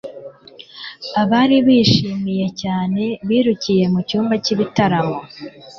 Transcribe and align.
Abari 1.21 1.57
bishimiye 1.67 2.47
cyane 2.61 3.03
birukiye 3.27 3.85
mu 3.93 3.99
cyumba 4.07 4.33
cy'ibitaramo. 4.43 5.17